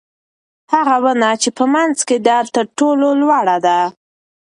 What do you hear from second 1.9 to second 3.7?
کې ده تر ټولو لوړه